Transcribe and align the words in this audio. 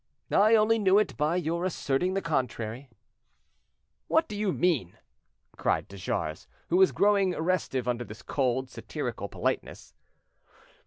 "I 0.31 0.55
only 0.55 0.79
knew 0.79 0.97
it 0.97 1.15
by 1.15 1.35
your 1.35 1.63
asserting 1.63 2.15
the 2.15 2.23
contrary." 2.23 2.89
"What 4.07 4.27
do 4.27 4.35
you 4.35 4.51
mean?" 4.51 4.97
cried 5.57 5.87
de 5.87 5.95
Jars, 5.95 6.47
who 6.69 6.77
was 6.77 6.91
growing 6.91 7.33
restive 7.39 7.87
under 7.87 8.03
this 8.03 8.23
cold, 8.23 8.67
satirical 8.71 9.29
politeness. 9.29 9.93